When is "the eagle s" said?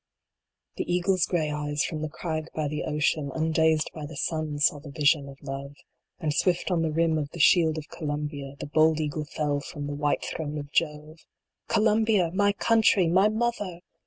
0.77-1.27